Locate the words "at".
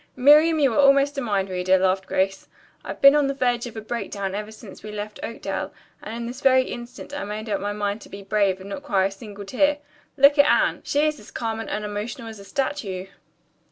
10.39-10.49